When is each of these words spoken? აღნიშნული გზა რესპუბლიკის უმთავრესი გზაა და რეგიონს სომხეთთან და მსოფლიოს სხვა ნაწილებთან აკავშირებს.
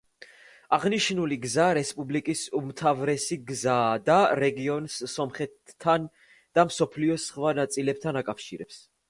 აღნიშნული 0.75 1.35
გზა 1.43 1.65
რესპუბლიკის 1.77 2.41
უმთავრესი 2.59 3.37
გზაა 3.51 3.93
და 4.07 4.17
რეგიონს 4.45 4.97
სომხეთთან 5.17 6.09
და 6.61 6.67
მსოფლიოს 6.73 7.29
სხვა 7.31 7.55
ნაწილებთან 7.63 8.21
აკავშირებს. 8.25 8.83